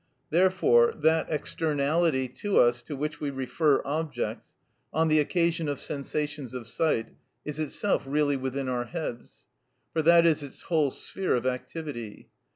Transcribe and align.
Therefore 0.31 0.95
that 0.99 1.27
externality 1.29 2.27
to 2.27 2.57
us 2.57 2.81
to 2.81 2.95
which 2.95 3.21
we 3.21 3.29
refer 3.29 3.83
objects, 3.85 4.55
on 4.91 5.09
the 5.09 5.19
occasion 5.19 5.69
of 5.69 5.79
sensations 5.79 6.55
of 6.55 6.65
sight, 6.65 7.09
is 7.45 7.59
itself 7.59 8.05
really 8.07 8.35
within 8.35 8.67
our 8.67 8.85
heads; 8.85 9.45
for 9.93 10.01
that 10.01 10.25
is 10.25 10.41
its 10.41 10.63
whole 10.63 10.89
sphere 10.89 11.35
of 11.35 11.45
activity. 11.45 12.29